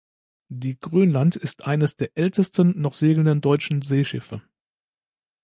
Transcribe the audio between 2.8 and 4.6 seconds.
noch segelnden deutschen Seeschiffe.